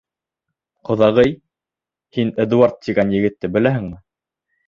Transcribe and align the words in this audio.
Ҡоҙағый, 0.87 1.33
һин 2.17 2.33
Эдуард 2.45 2.81
тигән 2.87 3.13
егетте 3.19 3.51
беләһеңме? 3.59 4.01